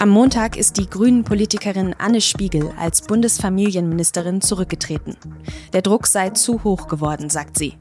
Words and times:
Am 0.00 0.08
Montag 0.08 0.56
ist 0.56 0.78
die 0.78 0.88
Grünen-Politikerin 0.88 1.94
Anne 1.98 2.22
Spiegel 2.22 2.72
als 2.78 3.02
Bundesfamilienministerin 3.02 4.40
zurückgetreten. 4.40 5.14
Der 5.74 5.82
Druck 5.82 6.06
sei 6.06 6.30
zu 6.30 6.64
hoch 6.64 6.88
geworden, 6.88 7.28
sagt 7.28 7.58
sie. 7.58 7.74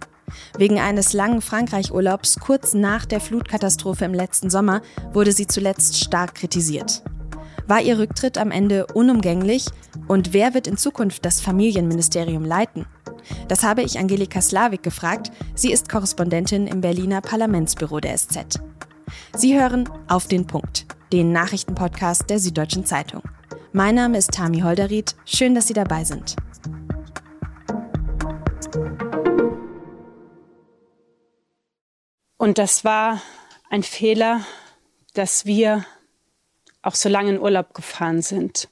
Wegen 0.57 0.79
eines 0.79 1.13
langen 1.13 1.41
Frankreich-Urlaubs 1.41 2.41
kurz 2.41 2.73
nach 2.73 3.05
der 3.05 3.21
Flutkatastrophe 3.21 4.03
im 4.03 4.13
letzten 4.13 4.49
Sommer 4.49 4.81
wurde 5.13 5.31
sie 5.31 5.47
zuletzt 5.47 5.97
stark 5.97 6.35
kritisiert. 6.35 7.03
War 7.67 7.79
ihr 7.79 7.97
Rücktritt 7.97 8.37
am 8.37 8.51
Ende 8.51 8.87
unumgänglich? 8.87 9.67
Und 10.09 10.33
wer 10.33 10.53
wird 10.53 10.67
in 10.67 10.75
Zukunft 10.75 11.23
das 11.23 11.39
Familienministerium 11.39 12.43
leiten? 12.43 12.85
Das 13.47 13.63
habe 13.63 13.81
ich 13.81 13.97
Angelika 13.97 14.41
Slavik 14.41 14.83
gefragt. 14.83 15.31
Sie 15.55 15.71
ist 15.71 15.87
Korrespondentin 15.87 16.67
im 16.67 16.81
Berliner 16.81 17.21
Parlamentsbüro 17.21 18.01
der 18.01 18.17
SZ. 18.17 18.59
Sie 19.37 19.57
hören 19.57 19.87
auf 20.09 20.27
den 20.27 20.45
Punkt 20.45 20.85
den 21.11 21.31
Nachrichtenpodcast 21.31 22.29
der 22.29 22.39
Süddeutschen 22.39 22.85
Zeitung. 22.85 23.23
Mein 23.71 23.95
Name 23.95 24.17
ist 24.17 24.31
Tami 24.31 24.61
Holderried. 24.61 25.15
Schön, 25.25 25.55
dass 25.55 25.67
Sie 25.67 25.73
dabei 25.73 26.03
sind. 26.03 26.35
Und 32.37 32.57
das 32.57 32.85
war 32.85 33.21
ein 33.69 33.83
Fehler, 33.83 34.45
dass 35.13 35.45
wir 35.45 35.85
auch 36.81 36.95
so 36.95 37.09
lange 37.09 37.31
in 37.31 37.39
Urlaub 37.39 37.73
gefahren 37.73 38.21
sind. 38.21 38.69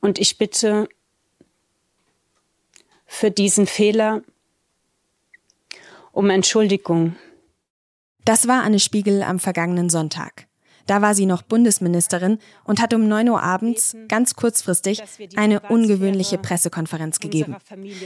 Und 0.00 0.18
ich 0.18 0.38
bitte 0.38 0.88
für 3.06 3.30
diesen 3.30 3.66
Fehler 3.66 4.22
um 6.12 6.30
Entschuldigung. 6.30 7.16
Das 8.24 8.48
war 8.48 8.62
Anne 8.62 8.78
Spiegel 8.78 9.22
am 9.22 9.38
vergangenen 9.38 9.90
Sonntag. 9.90 10.46
Da 10.86 11.02
war 11.02 11.14
sie 11.14 11.26
noch 11.26 11.42
Bundesministerin 11.42 12.38
und 12.64 12.80
hat 12.80 12.94
um 12.94 13.06
9 13.08 13.28
Uhr 13.28 13.42
abends, 13.42 13.96
ganz 14.08 14.34
kurzfristig, 14.34 15.02
eine 15.36 15.60
ungewöhnliche 15.60 16.38
Pressekonferenz 16.38 17.20
gegeben. 17.20 17.56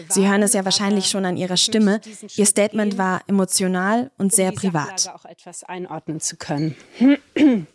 Sie 0.08 0.28
hören 0.28 0.42
es 0.42 0.52
ja 0.52 0.64
wahrscheinlich 0.64 1.06
schon 1.06 1.24
an 1.24 1.36
ihrer 1.36 1.56
Stimme. 1.56 2.00
Ihr 2.36 2.46
Statement 2.46 2.98
war 2.98 3.22
emotional 3.26 4.10
und 4.18 4.34
sehr 4.34 4.52
privat. 4.52 5.08
auch 5.14 5.24
etwas 5.24 5.64
einordnen 5.64 6.20
zu 6.20 6.36
können. 6.36 6.76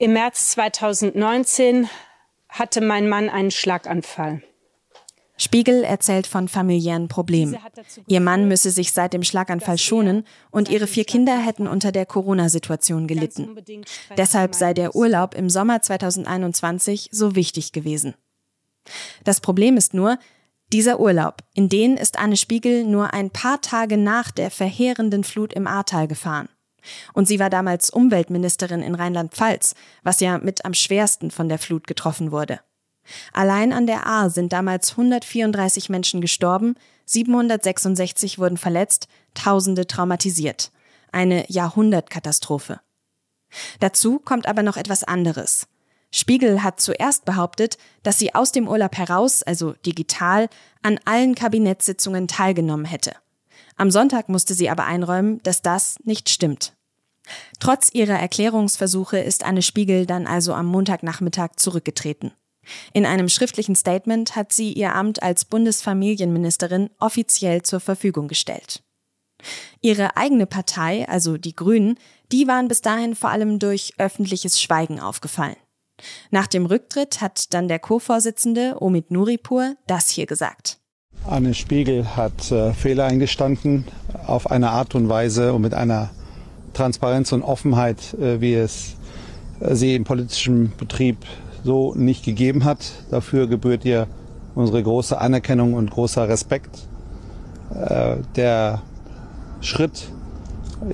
Im 0.00 0.12
März 0.12 0.50
2019 0.50 1.88
hatte 2.48 2.80
mein 2.80 3.08
Mann 3.08 3.28
einen 3.28 3.50
Schlaganfall. 3.50 4.42
Spiegel 5.40 5.84
erzählt 5.84 6.26
von 6.26 6.48
familiären 6.48 7.06
Problemen. 7.06 7.56
Ihr 8.08 8.20
Mann 8.20 8.48
müsse 8.48 8.70
sich 8.70 8.92
seit 8.92 9.12
dem 9.12 9.22
Schlaganfall 9.22 9.78
schonen 9.78 10.24
und 10.50 10.68
ihre 10.68 10.88
vier 10.88 11.04
Kinder 11.04 11.38
hätten 11.38 11.68
unter 11.68 11.92
der 11.92 12.06
Corona-Situation 12.06 13.06
gelitten. 13.06 13.56
Deshalb 14.16 14.56
sei 14.56 14.74
der 14.74 14.96
Urlaub 14.96 15.34
im 15.36 15.48
Sommer 15.48 15.80
2021 15.80 17.10
so 17.12 17.36
wichtig 17.36 17.72
gewesen. 17.72 18.14
Das 19.22 19.40
Problem 19.40 19.76
ist 19.76 19.94
nur, 19.94 20.18
dieser 20.72 21.00
Urlaub, 21.00 21.42
in 21.54 21.68
den 21.68 21.96
ist 21.96 22.18
Anne 22.18 22.36
Spiegel 22.36 22.84
nur 22.84 23.14
ein 23.14 23.30
paar 23.30 23.60
Tage 23.60 23.96
nach 23.96 24.30
der 24.30 24.50
verheerenden 24.50 25.24
Flut 25.24 25.52
im 25.52 25.66
Ahrtal 25.66 26.08
gefahren. 26.08 26.48
Und 27.12 27.28
sie 27.28 27.38
war 27.38 27.48
damals 27.48 27.90
Umweltministerin 27.90 28.82
in 28.82 28.94
Rheinland-Pfalz, 28.94 29.74
was 30.02 30.20
ja 30.20 30.38
mit 30.38 30.64
am 30.64 30.74
schwersten 30.74 31.30
von 31.30 31.48
der 31.48 31.58
Flut 31.58 31.86
getroffen 31.86 32.32
wurde. 32.32 32.60
Allein 33.32 33.72
an 33.72 33.86
der 33.86 34.06
Ahr 34.06 34.30
sind 34.30 34.52
damals 34.52 34.92
134 34.92 35.88
Menschen 35.88 36.20
gestorben, 36.20 36.74
766 37.06 38.38
wurden 38.38 38.56
verletzt, 38.56 39.08
Tausende 39.34 39.86
traumatisiert. 39.86 40.72
Eine 41.12 41.50
Jahrhundertkatastrophe. 41.50 42.80
Dazu 43.80 44.18
kommt 44.18 44.46
aber 44.46 44.62
noch 44.62 44.76
etwas 44.76 45.04
anderes. 45.04 45.68
Spiegel 46.10 46.62
hat 46.62 46.80
zuerst 46.80 47.24
behauptet, 47.24 47.76
dass 48.02 48.18
sie 48.18 48.34
aus 48.34 48.52
dem 48.52 48.66
Urlaub 48.66 48.96
heraus, 48.96 49.42
also 49.42 49.72
digital, 49.84 50.48
an 50.82 50.98
allen 51.04 51.34
Kabinettssitzungen 51.34 52.28
teilgenommen 52.28 52.86
hätte. 52.86 53.12
Am 53.76 53.90
Sonntag 53.90 54.28
musste 54.28 54.54
sie 54.54 54.70
aber 54.70 54.86
einräumen, 54.86 55.40
dass 55.42 55.62
das 55.62 55.96
nicht 56.04 56.30
stimmt. 56.30 56.74
Trotz 57.60 57.90
ihrer 57.92 58.18
Erklärungsversuche 58.18 59.18
ist 59.18 59.44
Anne 59.44 59.62
Spiegel 59.62 60.06
dann 60.06 60.26
also 60.26 60.54
am 60.54 60.66
Montagnachmittag 60.66 61.56
zurückgetreten. 61.56 62.32
In 62.92 63.06
einem 63.06 63.28
schriftlichen 63.28 63.74
Statement 63.74 64.36
hat 64.36 64.52
sie 64.52 64.72
ihr 64.72 64.94
Amt 64.94 65.22
als 65.22 65.44
Bundesfamilienministerin 65.44 66.90
offiziell 66.98 67.62
zur 67.62 67.80
Verfügung 67.80 68.28
gestellt. 68.28 68.82
Ihre 69.80 70.16
eigene 70.16 70.46
Partei, 70.46 71.08
also 71.08 71.36
die 71.36 71.54
Grünen, 71.54 71.98
die 72.32 72.48
waren 72.48 72.68
bis 72.68 72.80
dahin 72.80 73.14
vor 73.14 73.30
allem 73.30 73.58
durch 73.58 73.94
öffentliches 73.98 74.60
Schweigen 74.60 75.00
aufgefallen. 75.00 75.56
Nach 76.30 76.46
dem 76.46 76.66
Rücktritt 76.66 77.20
hat 77.20 77.52
dann 77.54 77.68
der 77.68 77.78
Co-Vorsitzende 77.78 78.76
Omid 78.80 79.10
Nuripur 79.10 79.74
das 79.86 80.10
hier 80.10 80.26
gesagt. 80.26 80.78
Anne 81.24 81.54
Spiegel 81.54 82.16
hat 82.16 82.50
äh, 82.52 82.72
Fehler 82.72 83.04
eingestanden 83.06 83.84
auf 84.26 84.50
eine 84.50 84.70
Art 84.70 84.94
und 84.94 85.08
Weise 85.08 85.52
und 85.52 85.62
mit 85.62 85.74
einer 85.74 86.10
Transparenz 86.74 87.32
und 87.32 87.42
Offenheit, 87.42 88.14
äh, 88.14 88.40
wie 88.40 88.54
es 88.54 88.96
äh, 89.60 89.74
sie 89.74 89.94
im 89.94 90.04
politischen 90.04 90.72
Betrieb 90.76 91.18
so 91.68 91.94
nicht 91.94 92.24
gegeben 92.24 92.64
hat. 92.64 92.92
Dafür 93.10 93.46
gebührt 93.46 93.84
ihr 93.84 94.06
unsere 94.54 94.82
große 94.82 95.20
Anerkennung 95.20 95.74
und 95.74 95.90
großer 95.90 96.26
Respekt. 96.26 96.88
Äh, 97.74 98.16
der 98.36 98.80
Schritt, 99.60 100.08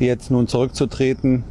jetzt 0.01 0.33
nun 0.33 0.49
zurückzutreten, 0.49 1.45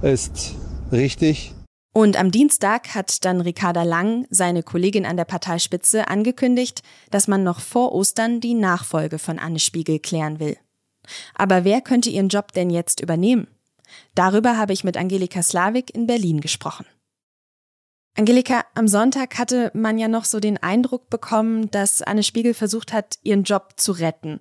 ist 0.00 0.54
richtig. 0.92 1.54
Und 1.92 2.16
am 2.16 2.30
Dienstag 2.30 2.94
hat 2.94 3.24
dann 3.24 3.40
Ricarda 3.40 3.82
Lang, 3.82 4.26
seine 4.30 4.62
Kollegin 4.62 5.06
an 5.06 5.16
der 5.16 5.24
Parteispitze, 5.24 6.06
angekündigt, 6.06 6.82
dass 7.10 7.26
man 7.26 7.42
noch 7.42 7.58
vor 7.58 7.92
Ostern 7.92 8.40
die 8.40 8.54
Nachfolge 8.54 9.18
von 9.18 9.40
Anne 9.40 9.58
Spiegel 9.58 9.98
klären 9.98 10.38
will. 10.38 10.56
Aber 11.34 11.64
wer 11.64 11.80
könnte 11.80 12.10
ihren 12.10 12.28
Job 12.28 12.52
denn 12.52 12.70
jetzt 12.70 13.00
übernehmen? 13.00 13.48
Darüber 14.14 14.56
habe 14.56 14.72
ich 14.72 14.84
mit 14.84 14.96
Angelika 14.96 15.42
Slavik 15.42 15.92
in 15.92 16.06
Berlin 16.06 16.40
gesprochen. 16.40 16.86
Angelika, 18.18 18.64
am 18.74 18.88
Sonntag 18.88 19.38
hatte 19.38 19.70
man 19.74 19.98
ja 19.98 20.08
noch 20.08 20.24
so 20.24 20.40
den 20.40 20.56
Eindruck 20.62 21.10
bekommen, 21.10 21.70
dass 21.70 22.00
Anne 22.00 22.22
Spiegel 22.22 22.54
versucht 22.54 22.94
hat, 22.94 23.18
ihren 23.22 23.42
Job 23.42 23.74
zu 23.76 23.92
retten. 23.92 24.38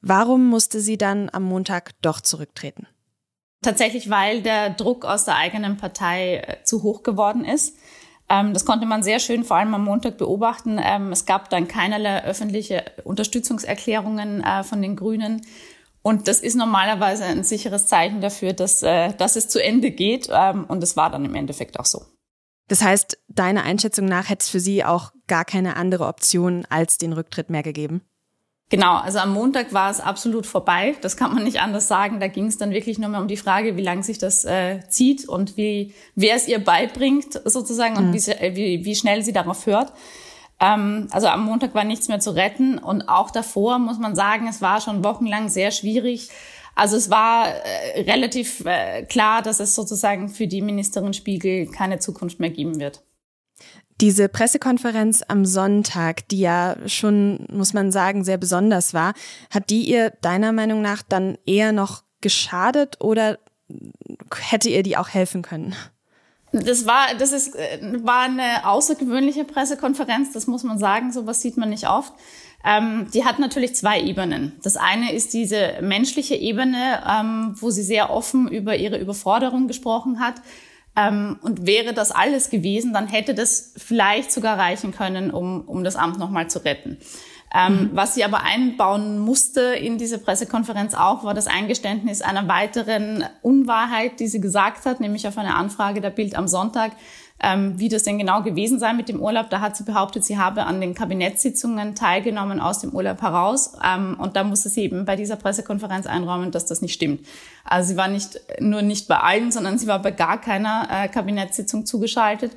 Warum 0.00 0.48
musste 0.48 0.80
sie 0.80 0.96
dann 0.96 1.28
am 1.32 1.42
Montag 1.42 1.90
doch 2.02 2.20
zurücktreten? 2.20 2.86
Tatsächlich, 3.62 4.10
weil 4.10 4.42
der 4.42 4.70
Druck 4.70 5.04
aus 5.04 5.24
der 5.24 5.36
eigenen 5.36 5.76
Partei 5.76 6.36
äh, 6.36 6.62
zu 6.62 6.84
hoch 6.84 7.02
geworden 7.02 7.44
ist. 7.44 7.76
Ähm, 8.28 8.54
das 8.54 8.64
konnte 8.64 8.86
man 8.86 9.02
sehr 9.02 9.18
schön 9.18 9.42
vor 9.42 9.56
allem 9.56 9.74
am 9.74 9.84
Montag 9.84 10.18
beobachten. 10.18 10.78
Ähm, 10.80 11.10
es 11.10 11.26
gab 11.26 11.50
dann 11.50 11.66
keinerlei 11.66 12.22
öffentliche 12.22 12.84
Unterstützungserklärungen 13.02 14.44
äh, 14.44 14.62
von 14.62 14.80
den 14.80 14.94
Grünen. 14.94 15.44
Und 16.02 16.28
das 16.28 16.38
ist 16.38 16.54
normalerweise 16.54 17.24
ein 17.24 17.42
sicheres 17.42 17.88
Zeichen 17.88 18.20
dafür, 18.20 18.52
dass, 18.52 18.84
äh, 18.84 19.12
dass 19.14 19.34
es 19.34 19.48
zu 19.48 19.60
Ende 19.60 19.90
geht. 19.90 20.28
Ähm, 20.30 20.64
und 20.68 20.80
es 20.84 20.96
war 20.96 21.10
dann 21.10 21.24
im 21.24 21.34
Endeffekt 21.34 21.80
auch 21.80 21.86
so. 21.86 22.02
Das 22.68 22.82
heißt, 22.82 23.18
deiner 23.28 23.62
Einschätzung 23.62 24.06
nach 24.06 24.28
hätte 24.28 24.42
es 24.42 24.48
für 24.48 24.60
sie 24.60 24.84
auch 24.84 25.12
gar 25.26 25.44
keine 25.44 25.76
andere 25.76 26.06
Option 26.06 26.66
als 26.68 26.98
den 26.98 27.12
Rücktritt 27.12 27.50
mehr 27.50 27.62
gegeben? 27.62 28.02
Genau, 28.68 28.96
also 28.96 29.20
am 29.20 29.32
Montag 29.32 29.72
war 29.72 29.90
es 29.90 30.00
absolut 30.00 30.44
vorbei. 30.44 30.96
Das 31.00 31.16
kann 31.16 31.32
man 31.32 31.44
nicht 31.44 31.60
anders 31.60 31.86
sagen. 31.86 32.18
Da 32.18 32.26
ging 32.26 32.46
es 32.46 32.58
dann 32.58 32.72
wirklich 32.72 32.98
nur 32.98 33.08
mehr 33.08 33.20
um 33.20 33.28
die 33.28 33.36
Frage, 33.36 33.76
wie 33.76 33.82
lange 33.82 34.02
sich 34.02 34.18
das 34.18 34.44
äh, 34.44 34.80
zieht 34.88 35.28
und 35.28 35.56
wie 35.56 35.94
wer 36.16 36.34
es 36.34 36.48
ihr 36.48 36.58
beibringt 36.58 37.40
sozusagen 37.44 37.96
und 37.96 38.08
mhm. 38.08 38.14
wie, 38.14 38.56
wie, 38.56 38.84
wie 38.84 38.96
schnell 38.96 39.22
sie 39.22 39.32
darauf 39.32 39.66
hört. 39.66 39.92
Ähm, 40.58 41.06
also 41.12 41.28
am 41.28 41.44
Montag 41.44 41.76
war 41.76 41.84
nichts 41.84 42.08
mehr 42.08 42.18
zu 42.18 42.34
retten 42.34 42.78
und 42.78 43.08
auch 43.08 43.30
davor 43.30 43.78
muss 43.78 44.00
man 44.00 44.16
sagen, 44.16 44.48
es 44.48 44.60
war 44.60 44.80
schon 44.80 45.04
wochenlang 45.04 45.48
sehr 45.48 45.70
schwierig 45.70 46.30
also 46.76 46.96
es 46.96 47.10
war 47.10 47.48
äh, 47.48 48.02
relativ 48.02 48.64
äh, 48.66 49.02
klar, 49.04 49.42
dass 49.42 49.60
es 49.60 49.74
sozusagen 49.74 50.28
für 50.28 50.46
die 50.46 50.60
Ministerin 50.60 51.14
Spiegel 51.14 51.66
keine 51.66 51.98
Zukunft 51.98 52.38
mehr 52.38 52.50
geben 52.50 52.78
wird. 52.78 53.02
Diese 54.02 54.28
Pressekonferenz 54.28 55.22
am 55.26 55.46
Sonntag, 55.46 56.28
die 56.28 56.40
ja 56.40 56.76
schon, 56.86 57.46
muss 57.50 57.72
man 57.72 57.90
sagen, 57.90 58.24
sehr 58.24 58.36
besonders 58.36 58.92
war, 58.92 59.14
hat 59.50 59.70
die 59.70 59.88
ihr 59.88 60.10
deiner 60.20 60.52
Meinung 60.52 60.82
nach 60.82 61.02
dann 61.02 61.38
eher 61.46 61.72
noch 61.72 62.02
geschadet 62.20 63.00
oder 63.00 63.38
hätte 64.38 64.68
ihr 64.68 64.82
die 64.82 64.98
auch 64.98 65.08
helfen 65.08 65.40
können? 65.40 65.74
Das 66.52 66.86
war, 66.86 67.14
das 67.18 67.32
ist, 67.32 67.56
äh, 67.56 67.80
war 68.04 68.22
eine 68.22 68.66
außergewöhnliche 68.66 69.44
Pressekonferenz, 69.44 70.32
das 70.32 70.46
muss 70.46 70.62
man 70.62 70.78
sagen, 70.78 71.10
sowas 71.10 71.40
sieht 71.40 71.56
man 71.56 71.70
nicht 71.70 71.88
oft. 71.88 72.12
Ähm, 72.66 73.06
die 73.14 73.24
hat 73.24 73.38
natürlich 73.38 73.76
zwei 73.76 74.00
Ebenen. 74.00 74.58
Das 74.64 74.76
eine 74.76 75.12
ist 75.12 75.32
diese 75.32 75.74
menschliche 75.82 76.34
Ebene, 76.34 77.00
ähm, 77.08 77.54
wo 77.60 77.70
sie 77.70 77.84
sehr 77.84 78.10
offen 78.10 78.48
über 78.48 78.76
ihre 78.76 78.98
Überforderung 78.98 79.68
gesprochen 79.68 80.18
hat. 80.18 80.34
Ähm, 80.96 81.38
und 81.42 81.64
wäre 81.64 81.94
das 81.94 82.10
alles 82.10 82.50
gewesen, 82.50 82.92
dann 82.92 83.06
hätte 83.06 83.34
das 83.34 83.74
vielleicht 83.76 84.32
sogar 84.32 84.58
reichen 84.58 84.92
können, 84.92 85.30
um, 85.30 85.60
um 85.60 85.84
das 85.84 85.94
Amt 85.94 86.18
nochmal 86.18 86.48
zu 86.48 86.64
retten. 86.64 86.98
Ähm, 87.54 87.72
mhm. 87.72 87.90
Was 87.92 88.14
sie 88.14 88.24
aber 88.24 88.42
einbauen 88.42 89.20
musste 89.20 89.60
in 89.60 89.98
diese 89.98 90.18
Pressekonferenz 90.18 90.94
auch, 90.94 91.22
war 91.22 91.34
das 91.34 91.46
Eingeständnis 91.46 92.20
einer 92.20 92.48
weiteren 92.48 93.24
Unwahrheit, 93.42 94.18
die 94.18 94.26
sie 94.26 94.40
gesagt 94.40 94.86
hat, 94.86 94.98
nämlich 94.98 95.28
auf 95.28 95.38
eine 95.38 95.54
Anfrage 95.54 96.00
der 96.00 96.10
Bild 96.10 96.34
am 96.34 96.48
Sonntag, 96.48 96.92
ähm, 97.42 97.78
wie 97.78 97.88
das 97.88 98.02
denn 98.02 98.18
genau 98.18 98.42
gewesen 98.42 98.78
sei 98.78 98.92
mit 98.94 99.08
dem 99.08 99.20
Urlaub. 99.20 99.50
Da 99.50 99.60
hat 99.60 99.76
sie 99.76 99.84
behauptet, 99.84 100.24
sie 100.24 100.38
habe 100.38 100.64
an 100.64 100.80
den 100.80 100.94
Kabinettssitzungen 100.94 101.94
teilgenommen 101.94 102.60
aus 102.60 102.80
dem 102.80 102.90
Urlaub 102.90 103.20
heraus. 103.20 103.72
Ähm, 103.84 104.16
und 104.18 104.36
da 104.36 104.44
musste 104.44 104.68
sie 104.68 104.82
eben 104.82 105.04
bei 105.04 105.16
dieser 105.16 105.36
Pressekonferenz 105.36 106.06
einräumen, 106.06 106.50
dass 106.50 106.64
das 106.64 106.80
nicht 106.80 106.94
stimmt. 106.94 107.26
Also 107.64 107.90
sie 107.90 107.96
war 107.96 108.08
nicht 108.08 108.40
nur 108.58 108.82
nicht 108.82 109.06
bei 109.06 109.18
allen, 109.18 109.52
sondern 109.52 109.78
sie 109.78 109.86
war 109.86 110.00
bei 110.00 110.12
gar 110.12 110.40
keiner 110.40 110.88
äh, 110.90 111.08
Kabinettssitzung 111.08 111.84
zugeschaltet. 111.84 112.52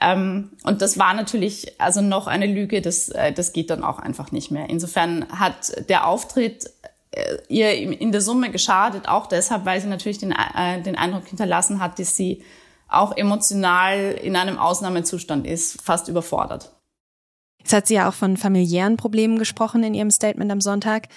Ähm, 0.00 0.50
und 0.64 0.82
das 0.82 0.98
war 0.98 1.14
natürlich 1.14 1.80
also 1.80 2.02
noch 2.02 2.26
eine 2.26 2.46
Lüge, 2.46 2.82
das, 2.82 3.08
äh, 3.08 3.32
das 3.32 3.52
geht 3.52 3.70
dann 3.70 3.84
auch 3.84 3.98
einfach 3.98 4.32
nicht 4.32 4.50
mehr. 4.50 4.68
Insofern 4.68 5.26
hat 5.30 5.88
der 5.88 6.06
Auftritt 6.06 6.68
äh, 7.12 7.36
ihr 7.48 7.72
in 7.72 8.12
der 8.12 8.20
Summe 8.20 8.50
geschadet, 8.50 9.08
auch 9.08 9.26
deshalb, 9.26 9.64
weil 9.64 9.80
sie 9.80 9.88
natürlich 9.88 10.18
den, 10.18 10.32
äh, 10.32 10.82
den 10.82 10.96
Eindruck 10.96 11.28
hinterlassen 11.28 11.80
hat, 11.80 11.98
dass 11.98 12.16
sie 12.16 12.42
auch 12.88 13.16
emotional 13.16 14.12
in 14.12 14.36
einem 14.36 14.58
Ausnahmezustand 14.58 15.46
ist, 15.46 15.82
fast 15.82 16.08
überfordert. 16.08 16.72
Jetzt 17.58 17.72
hat 17.72 17.86
sie 17.88 17.94
ja 17.94 18.08
auch 18.08 18.14
von 18.14 18.36
familiären 18.36 18.96
Problemen 18.96 19.38
gesprochen 19.38 19.82
in 19.82 19.94
ihrem 19.94 20.10
Statement 20.10 20.52
am 20.52 20.60
Sonntag. 20.60 21.08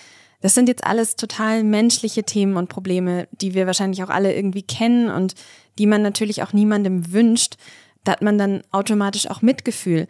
Das 0.41 0.55
sind 0.55 0.69
jetzt 0.69 0.83
alles 0.83 1.15
total 1.15 1.63
menschliche 1.63 2.23
Themen 2.23 2.55
und 2.55 2.69
Probleme, 2.69 3.27
die 3.31 3.53
wir 3.53 3.67
wahrscheinlich 3.67 4.03
auch 4.03 4.09
alle 4.09 4.33
irgendwie 4.33 4.63
kennen 4.63 5.09
und 5.09 5.35
die 5.77 5.85
man 5.85 6.01
natürlich 6.01 6.41
auch 6.41 6.53
niemandem 6.53 7.11
wünscht. 7.11 7.57
Da 8.03 8.13
hat 8.13 8.21
man 8.21 8.37
dann 8.37 8.63
automatisch 8.71 9.29
auch 9.29 9.41
Mitgefühl. 9.41 10.07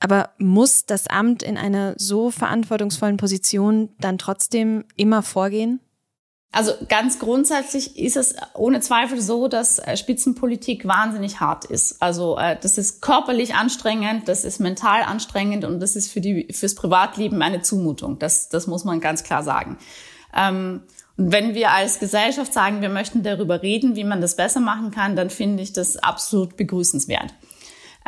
Aber 0.00 0.30
muss 0.38 0.86
das 0.86 1.06
Amt 1.06 1.42
in 1.42 1.56
einer 1.56 1.94
so 1.96 2.30
verantwortungsvollen 2.30 3.16
Position 3.16 3.90
dann 4.00 4.18
trotzdem 4.18 4.84
immer 4.96 5.22
vorgehen? 5.22 5.80
Also 6.54 6.72
ganz 6.88 7.18
grundsätzlich 7.18 7.98
ist 7.98 8.16
es 8.16 8.36
ohne 8.54 8.78
Zweifel 8.78 9.20
so, 9.20 9.48
dass 9.48 9.80
äh, 9.80 9.96
Spitzenpolitik 9.96 10.86
wahnsinnig 10.86 11.40
hart 11.40 11.64
ist. 11.64 12.00
Also 12.00 12.38
äh, 12.38 12.56
das 12.60 12.78
ist 12.78 13.02
körperlich 13.02 13.56
anstrengend, 13.56 14.28
das 14.28 14.44
ist 14.44 14.60
mental 14.60 15.02
anstrengend 15.02 15.64
und 15.64 15.80
das 15.80 15.96
ist 15.96 16.12
für 16.12 16.20
die 16.20 16.46
fürs 16.52 16.76
Privatleben 16.76 17.42
eine 17.42 17.62
Zumutung. 17.62 18.20
Das 18.20 18.50
das 18.50 18.68
muss 18.68 18.84
man 18.84 19.00
ganz 19.00 19.24
klar 19.24 19.42
sagen. 19.42 19.78
Ähm, 20.32 20.82
und 21.16 21.32
wenn 21.32 21.54
wir 21.54 21.72
als 21.72 21.98
Gesellschaft 21.98 22.52
sagen, 22.52 22.82
wir 22.82 22.88
möchten 22.88 23.24
darüber 23.24 23.62
reden, 23.62 23.96
wie 23.96 24.04
man 24.04 24.20
das 24.20 24.36
besser 24.36 24.60
machen 24.60 24.92
kann, 24.92 25.16
dann 25.16 25.30
finde 25.30 25.60
ich 25.60 25.72
das 25.72 25.96
absolut 25.96 26.56
begrüßenswert. 26.56 27.34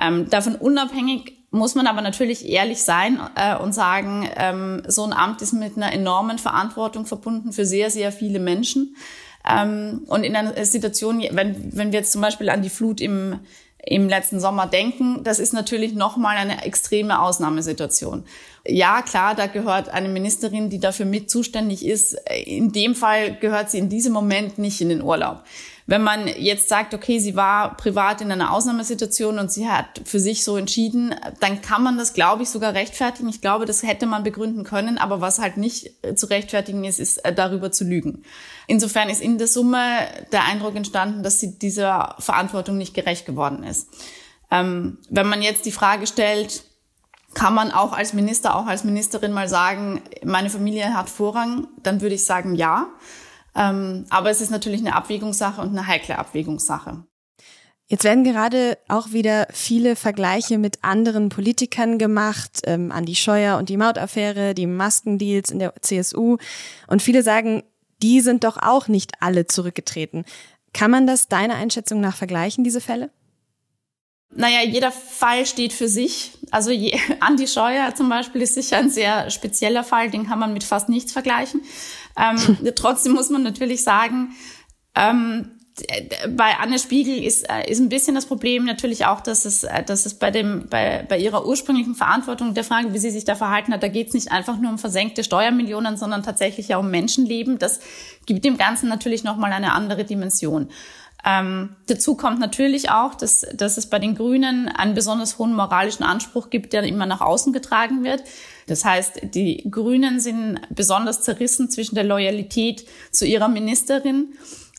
Ähm, 0.01 0.31
davon 0.31 0.55
unabhängig 0.55 1.46
muss 1.57 1.75
man 1.75 1.87
aber 1.87 2.03
natürlich 2.03 2.49
ehrlich 2.49 2.83
sein 2.83 3.21
äh, 3.35 3.57
und 3.57 3.75
sagen, 3.75 4.29
ähm, 4.37 4.83
so 4.87 5.05
ein 5.05 5.13
Amt 5.13 5.43
ist 5.43 5.53
mit 5.53 5.77
einer 5.77 5.93
enormen 5.93 6.39
Verantwortung 6.39 7.07
verbunden 7.07 7.53
für 7.53 7.65
sehr, 7.65 7.91
sehr 7.91 8.13
viele 8.13 8.39
Menschen. 8.39 8.97
Ähm, 9.49 10.03
und 10.07 10.25
in 10.25 10.37
einer 10.37 10.65
Situation, 10.65 11.23
wenn, 11.31 11.77
wenn 11.77 11.93
wir 11.93 12.01
jetzt 12.01 12.13
zum 12.13 12.21
Beispiel 12.21 12.51
an 12.51 12.63
die 12.63 12.69
Flut 12.69 13.01
im, 13.01 13.41
im 13.85 14.09
letzten 14.09 14.41
Sommer 14.41 14.67
denken, 14.67 15.23
das 15.23 15.39
ist 15.39 15.53
natürlich 15.53 15.95
nochmal 15.95 16.37
eine 16.37 16.65
extreme 16.65 17.21
Ausnahmesituation. 17.21 18.25
Ja, 18.67 19.03
klar, 19.03 19.37
da 19.37 19.47
gehört 19.47 19.89
eine 19.89 20.09
Ministerin, 20.09 20.71
die 20.71 20.81
dafür 20.81 21.07
mit 21.07 21.31
zuständig 21.31 21.87
ist. 21.87 22.17
In 22.45 22.73
dem 22.73 22.97
Fall 22.97 23.37
gehört 23.37 23.71
sie 23.71 23.79
in 23.79 23.89
diesem 23.89 24.13
Moment 24.13 24.59
nicht 24.59 24.81
in 24.81 24.89
den 24.89 25.03
Urlaub. 25.03 25.45
Wenn 25.89 26.03
man 26.03 26.27
jetzt 26.27 26.69
sagt, 26.69 26.95
okay, 26.95 27.21
sie 27.21 27.37
war 27.37 27.77
privat 27.77 28.21
in 28.21 28.33
einer 28.33 28.53
Ausnahmesituation 28.53 29.39
und 29.39 29.53
sie 29.53 29.69
hat 29.69 30.03
für 30.05 30.19
sich 30.19 30.43
so 30.43 30.57
entschieden, 30.57 31.15
dann 31.39 31.63
kann 31.63 31.85
man 31.85 31.97
das, 31.97 32.13
glaube 32.13 32.43
ich, 32.43 32.51
sogar 32.51 32.75
rechtfertigen. 32.75 33.29
Ich 33.29 33.41
glaube, 33.41 33.67
das 33.67 33.85
hätte 33.85 34.07
man 34.07 34.25
begründen 34.25 34.65
können, 34.65 34.99
aber 34.99 35.21
was 35.21 35.39
halt 35.39 35.59
nicht 35.59 35.93
äh, 36.03 36.17
zu 36.17 36.27
rechtfertigen 36.27 36.83
ist, 36.83 36.99
ist 36.99 37.19
äh, 37.19 37.33
darüber 37.33 37.71
zu 37.71 37.85
lügen. 37.85 38.25
Insofern 38.67 39.09
ist 39.09 39.23
in 39.23 39.39
der 39.39 39.47
Summe 39.47 39.81
der 40.33 40.45
Eindruck 40.45 40.75
entstanden, 40.75 41.23
dass 41.23 41.39
sie 41.39 41.57
dieser 41.57 42.17
Verantwortung 42.19 42.77
nicht 42.79 42.95
gerecht 42.95 43.25
geworden 43.25 43.63
ist. 43.63 43.89
Ähm, 44.51 44.99
wenn 45.09 45.29
man 45.29 45.41
jetzt 45.41 45.67
die 45.67 45.73
Frage 45.73 46.09
stellt, 46.09 46.65
kann 47.35 47.55
man 47.55 47.71
auch 47.71 47.93
als 47.93 48.13
Minister, 48.13 48.57
auch 48.57 48.67
als 48.67 48.83
Ministerin 48.83 49.31
mal 49.31 49.49
sagen, 49.49 50.03
meine 50.25 50.51
Familie 50.51 50.95
hat 50.95 51.11
Vorrang, 51.11 51.69
dann 51.83 52.01
würde 52.01 52.15
ich 52.17 52.25
sagen, 52.25 52.57
ja. 52.57 52.89
Ähm, 53.57 54.05
aber 54.11 54.31
es 54.31 54.41
ist 54.41 54.51
natürlich 54.51 54.81
eine 54.81 54.95
Abwägungssache 54.95 55.61
und 55.61 55.71
eine 55.71 55.87
heikle 55.87 56.19
Abwägungssache. 56.19 57.05
Jetzt 57.89 58.03
werden 58.03 58.25
gerade 58.25 58.79
auch 58.89 59.13
wieder 59.13 59.47
viele 59.53 59.95
Vergleiche 59.95 60.59
mit 60.59 60.83
anderen 60.83 61.29
Politikern 61.29 61.99
gemacht, 61.99 62.63
ähm, 62.65 62.91
an 62.91 63.07
die 63.07 63.15
Scheuer 63.15 63.59
und 63.59 63.69
die 63.69 63.77
Mautaffäre, 63.77 64.55
die 64.55 64.67
Maskendeals 64.67 65.51
in 65.51 65.61
der 65.61 65.73
CSU. 65.81 66.37
Und 66.89 67.01
viele 67.01 67.23
sagen, 67.23 67.63
die 68.03 68.21
sind 68.21 68.43
doch 68.43 68.57
auch 68.61 68.89
nicht 68.89 69.13
alle 69.21 69.47
zurückgetreten. 69.47 70.25
Kann 70.75 70.91
man 70.91 71.07
das 71.07 71.29
deiner 71.29 71.55
Einschätzung 71.55 72.01
nach 72.01 72.17
vergleichen, 72.17 72.65
diese 72.65 72.81
Fälle? 72.81 73.11
Naja, 74.31 74.63
jeder 74.65 74.91
Fall 74.91 75.47
steht 75.47 75.73
für 75.73 75.89
sich. 75.89 76.33
Also 76.51 76.73
je, 76.73 76.99
Andi 77.21 77.47
Scheuer 77.47 77.95
zum 77.95 78.09
Beispiel 78.09 78.43
ist 78.43 78.55
sicher 78.55 78.79
ein 78.79 78.91
sehr 78.91 79.31
spezieller 79.31 79.85
Fall, 79.85 80.11
den 80.11 80.27
kann 80.27 80.41
man 80.41 80.53
mit 80.53 80.65
fast 80.65 80.89
nichts 80.89 81.13
vergleichen. 81.13 81.63
Ähm, 82.17 82.59
trotzdem 82.75 83.13
muss 83.13 83.31
man 83.31 83.43
natürlich 83.43 83.85
sagen, 83.85 84.35
ähm, 84.95 85.51
bei 86.31 86.57
Anne 86.59 86.79
Spiegel 86.79 87.23
ist, 87.23 87.49
äh, 87.51 87.71
ist 87.71 87.81
ein 87.81 87.91
bisschen 87.91 88.15
das 88.15 88.25
Problem 88.25 88.65
natürlich 88.65 89.05
auch, 89.05 89.21
dass 89.21 89.45
es, 89.45 89.65
äh, 89.65 89.83
dass 89.83 90.07
es 90.07 90.15
bei, 90.15 90.31
dem, 90.31 90.69
bei, 90.71 91.05
bei 91.07 91.19
ihrer 91.19 91.47
ursprünglichen 91.47 91.95
Verantwortung 91.95 92.55
der 92.55 92.65
Frage, 92.65 92.95
wie 92.95 92.99
sie 92.99 93.11
sich 93.11 93.25
da 93.25 93.35
verhalten 93.35 93.73
hat, 93.75 93.83
da 93.83 93.89
geht 93.89 94.09
es 94.09 94.15
nicht 94.15 94.33
einfach 94.33 94.59
nur 94.59 94.71
um 94.71 94.79
versenkte 94.79 95.23
Steuermillionen, 95.23 95.99
sondern 95.99 96.23
tatsächlich 96.23 96.69
ja 96.69 96.79
um 96.79 96.91
Menschenleben. 96.91 97.59
Das 97.59 97.81
gibt 98.25 98.45
dem 98.45 98.57
Ganzen 98.57 98.89
natürlich 98.89 99.23
nochmal 99.23 99.53
eine 99.53 99.73
andere 99.73 100.05
Dimension. 100.05 100.71
Ähm, 101.25 101.77
dazu 101.89 102.17
kommt 102.17 102.39
natürlich 102.39 102.91
auch, 102.91 103.15
dass, 103.15 103.47
dass 103.53 103.77
es 103.77 103.91
bei 103.91 103.99
den 103.99 104.15
Grünen 104.15 104.69
einen 104.69 104.95
besonders 104.95 105.39
hohen 105.39 105.55
moralischen 105.55 106.05
Anspruch 106.05 106.49
gibt, 106.49 106.73
der 106.73 106.85
immer 106.85 107.05
nach 107.05 107.21
außen 107.21 107.53
getragen 107.53 108.03
wird. 108.03 108.23
Das 108.67 108.85
heißt, 108.85 109.21
die 109.35 109.69
Grünen 109.71 110.21
sind 110.21 110.61
besonders 110.71 111.23
zerrissen 111.23 111.71
zwischen 111.71 111.95
der 111.95 112.05
Loyalität 112.05 112.85
zu 113.13 113.25
ihrer 113.25 113.49
Ministerin 113.49 114.35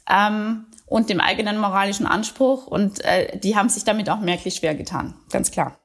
ähm, 0.10 0.66
und 0.86 1.10
dem 1.10 1.22
eigenen 1.22 1.58
moralischen 1.58 2.06
Anspruch. 2.06 2.68
Und 2.68 3.04
äh, 3.06 3.40
die 3.40 3.56
haben 3.56 3.70
sich 3.70 3.86
damit 3.86 4.10
auch 4.10 4.20
merklich 4.20 4.56
schwer 4.56 4.76
getan, 4.76 5.16
ganz 5.32 5.52
klar. 5.52 5.80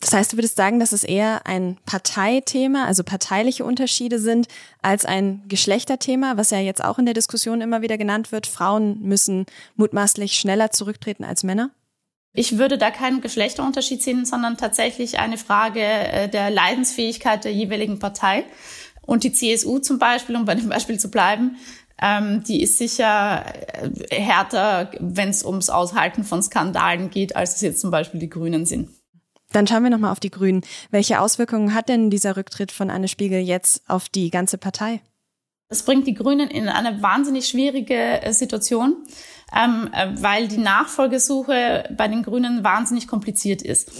Das 0.00 0.14
heißt, 0.14 0.32
du 0.32 0.38
würdest 0.38 0.56
sagen, 0.56 0.80
dass 0.80 0.92
es 0.92 1.04
eher 1.04 1.46
ein 1.46 1.76
Parteithema, 1.84 2.86
also 2.86 3.04
parteiliche 3.04 3.64
Unterschiede 3.66 4.18
sind, 4.18 4.48
als 4.80 5.04
ein 5.04 5.42
Geschlechterthema, 5.46 6.38
was 6.38 6.50
ja 6.50 6.58
jetzt 6.58 6.82
auch 6.82 6.98
in 6.98 7.04
der 7.04 7.12
Diskussion 7.12 7.60
immer 7.60 7.82
wieder 7.82 7.98
genannt 7.98 8.32
wird. 8.32 8.46
Frauen 8.46 9.00
müssen 9.02 9.44
mutmaßlich 9.76 10.34
schneller 10.34 10.70
zurücktreten 10.70 11.24
als 11.24 11.44
Männer? 11.44 11.70
Ich 12.32 12.58
würde 12.58 12.78
da 12.78 12.90
keinen 12.90 13.20
Geschlechterunterschied 13.20 14.02
sehen, 14.02 14.24
sondern 14.24 14.56
tatsächlich 14.56 15.18
eine 15.18 15.36
Frage 15.36 15.82
äh, 15.82 16.28
der 16.28 16.50
Leidensfähigkeit 16.50 17.44
der 17.44 17.52
jeweiligen 17.52 17.98
Partei. 17.98 18.44
Und 19.02 19.24
die 19.24 19.32
CSU 19.32 19.78
zum 19.78 19.98
Beispiel, 19.98 20.36
um 20.36 20.44
bei 20.44 20.54
dem 20.54 20.68
Beispiel 20.68 20.98
zu 20.98 21.10
bleiben, 21.10 21.56
ähm, 22.00 22.44
die 22.44 22.62
ist 22.62 22.78
sicher 22.78 23.44
äh, 24.10 24.14
härter, 24.14 24.90
wenn 25.00 25.30
es 25.30 25.44
ums 25.44 25.70
Aushalten 25.70 26.22
von 26.22 26.42
Skandalen 26.42 27.10
geht, 27.10 27.34
als 27.34 27.56
es 27.56 27.60
jetzt 27.62 27.80
zum 27.80 27.90
Beispiel 27.90 28.20
die 28.20 28.30
Grünen 28.30 28.64
sind. 28.64 28.88
Dann 29.52 29.66
schauen 29.66 29.82
wir 29.82 29.90
nochmal 29.90 30.12
auf 30.12 30.20
die 30.20 30.30
Grünen. 30.30 30.62
Welche 30.90 31.20
Auswirkungen 31.20 31.74
hat 31.74 31.88
denn 31.88 32.10
dieser 32.10 32.36
Rücktritt 32.36 32.70
von 32.70 32.88
Anne 32.88 33.08
Spiegel 33.08 33.40
jetzt 33.40 33.82
auf 33.88 34.08
die 34.08 34.30
ganze 34.30 34.58
Partei? 34.58 35.00
Das 35.68 35.84
bringt 35.84 36.06
die 36.08 36.14
Grünen 36.14 36.50
in 36.50 36.68
eine 36.68 37.00
wahnsinnig 37.00 37.46
schwierige 37.46 37.94
äh, 37.94 38.32
Situation, 38.32 38.96
ähm, 39.56 39.88
äh, 39.92 40.08
weil 40.20 40.48
die 40.48 40.58
Nachfolgesuche 40.58 41.84
bei 41.96 42.08
den 42.08 42.22
Grünen 42.22 42.64
wahnsinnig 42.64 43.08
kompliziert 43.08 43.62
ist. 43.62 43.90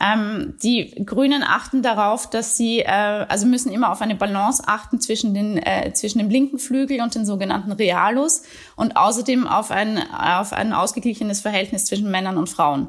Ähm, 0.00 0.54
die 0.62 0.90
Grünen 1.04 1.44
achten 1.44 1.82
darauf, 1.82 2.28
dass 2.28 2.56
sie, 2.56 2.80
äh, 2.80 2.86
also 3.28 3.46
müssen 3.46 3.70
immer 3.70 3.92
auf 3.92 4.00
eine 4.00 4.16
Balance 4.16 4.64
achten 4.66 5.00
zwischen, 5.00 5.34
den, 5.34 5.58
äh, 5.58 5.92
zwischen 5.92 6.18
dem 6.18 6.30
linken 6.30 6.58
Flügel 6.58 7.00
und 7.02 7.14
den 7.14 7.24
sogenannten 7.24 7.72
Realos 7.72 8.42
und 8.74 8.96
außerdem 8.96 9.46
auf 9.46 9.70
ein, 9.70 9.98
auf 10.12 10.54
ein 10.54 10.72
ausgeglichenes 10.72 11.40
Verhältnis 11.40 11.84
zwischen 11.84 12.10
Männern 12.10 12.36
und 12.36 12.48
Frauen. 12.48 12.88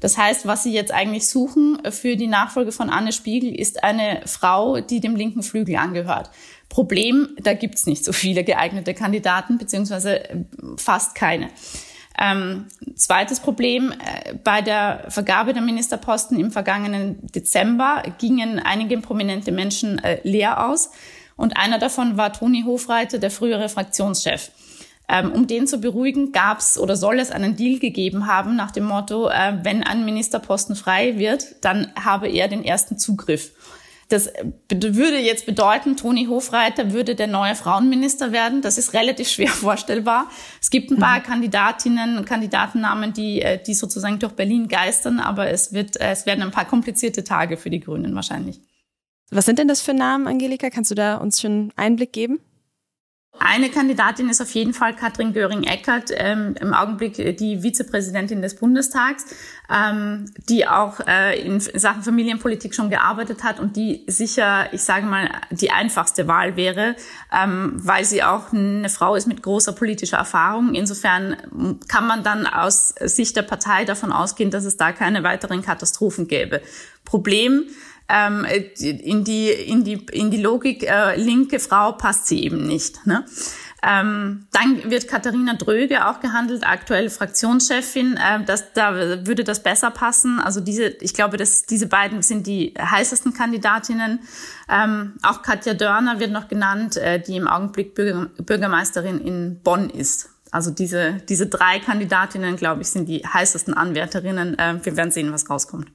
Das 0.00 0.18
heißt, 0.18 0.46
was 0.46 0.62
sie 0.62 0.72
jetzt 0.72 0.92
eigentlich 0.92 1.28
suchen 1.28 1.78
für 1.90 2.16
die 2.16 2.26
Nachfolge 2.26 2.72
von 2.72 2.90
Anne 2.90 3.12
Spiegel, 3.12 3.54
ist 3.54 3.84
eine 3.84 4.22
Frau, 4.26 4.80
die 4.80 5.00
dem 5.00 5.16
linken 5.16 5.42
Flügel 5.42 5.76
angehört. 5.76 6.30
Problem, 6.70 7.36
da 7.42 7.52
gibt's 7.52 7.84
nicht 7.84 8.04
so 8.04 8.12
viele 8.12 8.44
geeignete 8.44 8.94
Kandidaten, 8.94 9.58
beziehungsweise 9.58 10.24
äh, 10.30 10.36
fast 10.78 11.14
keine. 11.14 11.50
Ähm, 12.18 12.66
zweites 12.94 13.40
Problem, 13.40 13.92
äh, 13.92 14.34
bei 14.34 14.62
der 14.62 15.04
Vergabe 15.08 15.52
der 15.52 15.62
Ministerposten 15.62 16.38
im 16.38 16.50
vergangenen 16.52 17.18
Dezember 17.34 18.02
gingen 18.18 18.58
einige 18.58 18.98
prominente 18.98 19.52
Menschen 19.52 19.98
äh, 19.98 20.20
leer 20.22 20.66
aus. 20.66 20.90
Und 21.36 21.56
einer 21.56 21.78
davon 21.78 22.16
war 22.16 22.32
Toni 22.32 22.62
Hofreiter, 22.64 23.18
der 23.18 23.30
frühere 23.30 23.68
Fraktionschef. 23.68 24.50
Ähm, 25.08 25.32
um 25.32 25.48
den 25.48 25.66
zu 25.66 25.78
beruhigen, 25.78 26.30
gab 26.30 26.60
es 26.60 26.78
oder 26.78 26.94
soll 26.94 27.18
es 27.18 27.32
einen 27.32 27.56
Deal 27.56 27.80
gegeben 27.80 28.28
haben 28.28 28.54
nach 28.54 28.70
dem 28.70 28.84
Motto, 28.84 29.28
äh, 29.28 29.58
wenn 29.64 29.82
ein 29.82 30.04
Ministerposten 30.04 30.76
frei 30.76 31.18
wird, 31.18 31.56
dann 31.62 31.90
habe 32.00 32.28
er 32.28 32.46
den 32.46 32.64
ersten 32.64 32.96
Zugriff. 32.96 33.50
Das 34.10 34.28
würde 34.68 35.18
jetzt 35.18 35.46
bedeuten, 35.46 35.96
Toni 35.96 36.26
Hofreiter 36.26 36.92
würde 36.92 37.14
der 37.14 37.28
neue 37.28 37.54
Frauenminister 37.54 38.32
werden. 38.32 38.60
Das 38.60 38.76
ist 38.76 38.92
relativ 38.92 39.28
schwer 39.28 39.48
vorstellbar. 39.48 40.28
Es 40.60 40.70
gibt 40.70 40.90
ein 40.90 40.98
paar 40.98 41.20
mhm. 41.20 41.22
Kandidatinnen 41.22 42.18
und 42.18 42.26
Kandidatennamen, 42.26 43.12
die, 43.12 43.40
äh, 43.40 43.62
die 43.62 43.74
sozusagen 43.74 44.18
durch 44.18 44.32
Berlin 44.32 44.66
geistern, 44.66 45.20
aber 45.20 45.48
es 45.50 45.72
wird, 45.72 46.00
äh, 46.00 46.10
es 46.10 46.26
werden 46.26 46.42
ein 46.42 46.50
paar 46.50 46.64
komplizierte 46.64 47.22
Tage 47.22 47.56
für 47.56 47.70
die 47.70 47.80
Grünen 47.80 48.14
wahrscheinlich. 48.14 48.60
Was 49.30 49.46
sind 49.46 49.60
denn 49.60 49.68
das 49.68 49.80
für 49.80 49.94
Namen, 49.94 50.26
Angelika? 50.26 50.70
Kannst 50.70 50.90
du 50.90 50.96
da 50.96 51.16
uns 51.16 51.40
schon 51.40 51.72
Einblick 51.76 52.12
geben? 52.12 52.40
Eine 53.38 53.70
Kandidatin 53.70 54.28
ist 54.28 54.42
auf 54.42 54.50
jeden 54.50 54.74
Fall 54.74 54.94
Katrin 54.94 55.32
Göring-Eckardt, 55.32 56.10
ähm, 56.14 56.56
im 56.60 56.74
Augenblick 56.74 57.18
äh, 57.18 57.32
die 57.32 57.62
Vizepräsidentin 57.62 58.42
des 58.42 58.56
Bundestags, 58.56 59.24
ähm, 59.72 60.26
die 60.48 60.66
auch 60.66 61.00
äh, 61.06 61.40
in 61.40 61.60
Sachen 61.60 62.02
Familienpolitik 62.02 62.74
schon 62.74 62.90
gearbeitet 62.90 63.44
hat 63.44 63.60
und 63.60 63.76
die 63.76 64.04
sicher, 64.08 64.72
ich 64.72 64.82
sage 64.82 65.06
mal, 65.06 65.30
die 65.50 65.70
einfachste 65.70 66.26
Wahl 66.26 66.56
wäre, 66.56 66.96
ähm, 67.32 67.72
weil 67.76 68.04
sie 68.04 68.24
auch 68.24 68.52
eine 68.52 68.88
Frau 68.88 69.14
ist 69.14 69.28
mit 69.28 69.42
großer 69.42 69.72
politischer 69.72 70.18
Erfahrung. 70.18 70.74
Insofern 70.74 71.78
kann 71.88 72.06
man 72.06 72.24
dann 72.24 72.46
aus 72.46 72.88
Sicht 73.00 73.36
der 73.36 73.42
Partei 73.42 73.84
davon 73.84 74.12
ausgehen, 74.12 74.50
dass 74.50 74.64
es 74.64 74.76
da 74.76 74.92
keine 74.92 75.22
weiteren 75.22 75.62
Katastrophen 75.62 76.26
gäbe. 76.26 76.60
Problem, 77.04 77.64
ähm, 78.10 78.44
in 78.44 79.24
die 79.24 79.50
in 79.50 79.84
die 79.84 80.04
in 80.12 80.30
die 80.30 80.42
Logik 80.42 80.82
äh, 80.82 81.16
linke 81.16 81.60
Frau 81.60 81.92
passt 81.92 82.26
sie 82.26 82.42
eben 82.42 82.66
nicht. 82.66 83.06
Ne? 83.06 83.24
Ähm, 83.82 84.46
dann 84.52 84.90
wird 84.90 85.08
Katharina 85.08 85.54
Dröge 85.54 86.06
auch 86.06 86.20
gehandelt, 86.20 86.66
aktuelle 86.66 87.08
Fraktionschefin. 87.08 88.16
Äh, 88.16 88.44
das, 88.44 88.72
da 88.74 88.94
würde 88.94 89.44
das 89.44 89.62
besser 89.62 89.90
passen. 89.90 90.38
Also 90.38 90.60
diese, 90.60 90.88
ich 90.88 91.14
glaube, 91.14 91.36
dass 91.36 91.64
diese 91.64 91.86
beiden 91.86 92.22
sind 92.22 92.46
die 92.46 92.74
heißesten 92.78 93.32
Kandidatinnen. 93.32 94.20
Ähm, 94.68 95.14
auch 95.22 95.42
Katja 95.42 95.74
Dörner 95.74 96.20
wird 96.20 96.30
noch 96.30 96.48
genannt, 96.48 96.96
äh, 96.96 97.20
die 97.20 97.36
im 97.36 97.48
Augenblick 97.48 97.94
Bürger, 97.94 98.26
Bürgermeisterin 98.42 99.18
in 99.18 99.62
Bonn 99.62 99.88
ist. 99.88 100.28
Also 100.50 100.70
diese, 100.70 101.14
diese 101.28 101.46
drei 101.46 101.78
Kandidatinnen, 101.78 102.56
glaube 102.56 102.82
ich, 102.82 102.88
sind 102.88 103.08
die 103.08 103.24
heißesten 103.24 103.72
Anwärterinnen. 103.72 104.58
Äh, 104.58 104.84
wir 104.84 104.96
werden 104.96 105.10
sehen, 105.10 105.32
was 105.32 105.48
rauskommt. 105.48 105.90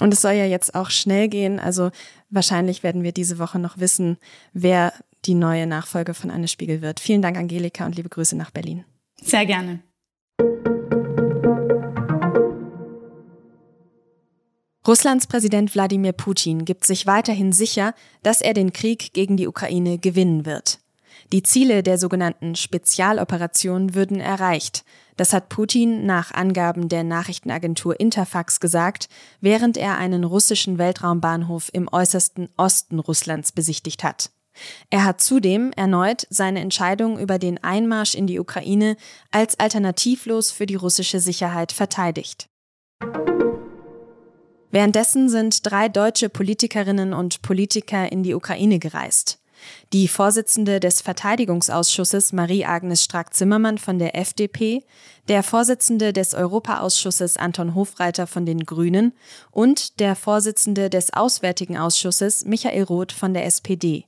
Und 0.00 0.14
es 0.14 0.20
soll 0.20 0.32
ja 0.32 0.46
jetzt 0.46 0.74
auch 0.74 0.90
schnell 0.90 1.28
gehen. 1.28 1.58
Also 1.58 1.90
wahrscheinlich 2.30 2.82
werden 2.82 3.02
wir 3.02 3.12
diese 3.12 3.38
Woche 3.38 3.58
noch 3.58 3.78
wissen, 3.78 4.18
wer 4.52 4.92
die 5.24 5.34
neue 5.34 5.66
Nachfolge 5.66 6.14
von 6.14 6.30
Anne 6.30 6.48
Spiegel 6.48 6.82
wird. 6.82 7.00
Vielen 7.00 7.22
Dank, 7.22 7.36
Angelika, 7.36 7.86
und 7.86 7.96
liebe 7.96 8.08
Grüße 8.08 8.36
nach 8.36 8.50
Berlin. 8.50 8.84
Sehr 9.20 9.46
gerne. 9.46 9.80
Russlands 14.86 15.26
Präsident 15.26 15.74
Wladimir 15.74 16.12
Putin 16.12 16.64
gibt 16.64 16.86
sich 16.86 17.06
weiterhin 17.06 17.52
sicher, 17.52 17.94
dass 18.22 18.40
er 18.40 18.54
den 18.54 18.72
Krieg 18.72 19.12
gegen 19.12 19.36
die 19.36 19.46
Ukraine 19.46 19.98
gewinnen 19.98 20.46
wird. 20.46 20.78
Die 21.30 21.42
Ziele 21.42 21.82
der 21.82 21.98
sogenannten 21.98 22.54
Spezialoperation 22.54 23.94
würden 23.94 24.18
erreicht. 24.18 24.84
Das 25.18 25.32
hat 25.32 25.48
Putin 25.48 26.06
nach 26.06 26.32
Angaben 26.32 26.88
der 26.88 27.02
Nachrichtenagentur 27.02 27.98
Interfax 27.98 28.60
gesagt, 28.60 29.08
während 29.40 29.76
er 29.76 29.98
einen 29.98 30.22
russischen 30.22 30.78
Weltraumbahnhof 30.78 31.70
im 31.72 31.88
äußersten 31.90 32.48
Osten 32.56 33.00
Russlands 33.00 33.50
besichtigt 33.50 34.04
hat. 34.04 34.30
Er 34.90 35.04
hat 35.04 35.20
zudem 35.20 35.72
erneut 35.72 36.28
seine 36.30 36.60
Entscheidung 36.60 37.18
über 37.18 37.40
den 37.40 37.62
Einmarsch 37.64 38.14
in 38.14 38.28
die 38.28 38.38
Ukraine 38.38 38.96
als 39.32 39.58
alternativlos 39.58 40.52
für 40.52 40.66
die 40.66 40.76
russische 40.76 41.18
Sicherheit 41.18 41.72
verteidigt. 41.72 42.48
Währenddessen 44.70 45.28
sind 45.28 45.68
drei 45.68 45.88
deutsche 45.88 46.28
Politikerinnen 46.28 47.12
und 47.12 47.42
Politiker 47.42 48.12
in 48.12 48.22
die 48.22 48.34
Ukraine 48.34 48.78
gereist. 48.78 49.40
Die 49.92 50.08
Vorsitzende 50.08 50.80
des 50.80 51.00
Verteidigungsausschusses 51.00 52.32
Marie-Agnes 52.32 53.04
Strack-Zimmermann 53.04 53.78
von 53.78 53.98
der 53.98 54.16
FDP, 54.16 54.84
der 55.28 55.42
Vorsitzende 55.42 56.12
des 56.12 56.34
Europaausschusses 56.34 57.36
Anton 57.36 57.74
Hofreiter 57.74 58.26
von 58.26 58.46
den 58.46 58.64
Grünen 58.64 59.12
und 59.50 60.00
der 60.00 60.16
Vorsitzende 60.16 60.90
des 60.90 61.12
Auswärtigen 61.12 61.76
Ausschusses 61.76 62.44
Michael 62.44 62.84
Roth 62.84 63.12
von 63.12 63.34
der 63.34 63.46
SPD. 63.46 64.04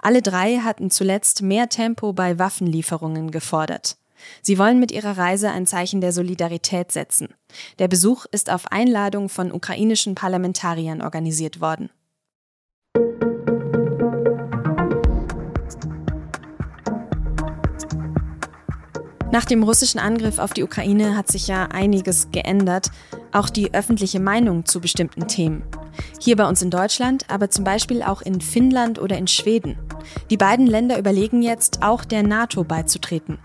Alle 0.00 0.22
drei 0.22 0.58
hatten 0.58 0.90
zuletzt 0.90 1.42
mehr 1.42 1.68
Tempo 1.68 2.12
bei 2.12 2.38
Waffenlieferungen 2.38 3.30
gefordert. 3.30 3.96
Sie 4.40 4.58
wollen 4.58 4.78
mit 4.78 4.92
ihrer 4.92 5.18
Reise 5.18 5.50
ein 5.50 5.66
Zeichen 5.66 6.00
der 6.00 6.12
Solidarität 6.12 6.92
setzen. 6.92 7.28
Der 7.78 7.88
Besuch 7.88 8.26
ist 8.30 8.50
auf 8.50 8.70
Einladung 8.70 9.28
von 9.28 9.52
ukrainischen 9.52 10.14
Parlamentariern 10.14 11.02
organisiert 11.02 11.60
worden. 11.60 11.90
Nach 19.32 19.46
dem 19.46 19.62
russischen 19.62 19.98
Angriff 19.98 20.38
auf 20.38 20.52
die 20.52 20.62
Ukraine 20.62 21.16
hat 21.16 21.32
sich 21.32 21.48
ja 21.48 21.64
einiges 21.64 22.30
geändert, 22.32 22.90
auch 23.32 23.48
die 23.48 23.72
öffentliche 23.72 24.20
Meinung 24.20 24.66
zu 24.66 24.78
bestimmten 24.78 25.26
Themen. 25.26 25.62
Hier 26.20 26.36
bei 26.36 26.46
uns 26.46 26.60
in 26.60 26.68
Deutschland, 26.68 27.24
aber 27.30 27.48
zum 27.48 27.64
Beispiel 27.64 28.02
auch 28.02 28.20
in 28.20 28.42
Finnland 28.42 29.00
oder 29.00 29.16
in 29.16 29.26
Schweden. 29.26 29.78
Die 30.28 30.36
beiden 30.36 30.66
Länder 30.66 30.98
überlegen 30.98 31.40
jetzt, 31.40 31.82
auch 31.82 32.04
der 32.04 32.22
NATO 32.22 32.62
beizutreten. 32.62 33.38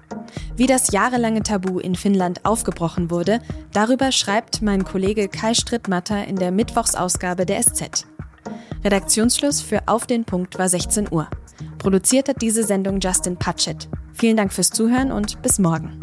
Wie 0.57 0.67
das 0.67 0.91
jahrelange 0.91 1.41
Tabu 1.41 1.79
in 1.79 1.95
Finnland 1.95 2.43
aufgebrochen 2.43 3.09
wurde, 3.09 3.39
darüber 3.71 4.11
schreibt 4.11 4.61
mein 4.61 4.83
Kollege 4.83 5.29
Kai 5.29 5.53
Strittmatter 5.53 6.27
in 6.27 6.35
der 6.35 6.51
Mittwochsausgabe 6.51 7.45
der 7.45 7.61
SZ. 7.61 8.05
Redaktionsschluss 8.83 9.61
für 9.61 9.87
Auf 9.87 10.05
den 10.05 10.25
Punkt 10.25 10.59
war 10.59 10.67
16 10.67 11.07
Uhr. 11.11 11.29
Produziert 11.77 12.27
hat 12.27 12.41
diese 12.41 12.65
Sendung 12.65 12.99
Justin 12.99 13.37
Patchett. 13.37 13.87
Vielen 14.17 14.35
Dank 14.35 14.51
fürs 14.51 14.71
Zuhören 14.71 15.11
und 15.11 15.41
bis 15.43 15.59
morgen. 15.59 15.99